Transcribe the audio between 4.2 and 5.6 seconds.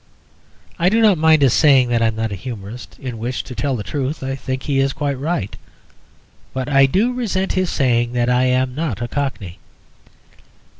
I think he is quite right.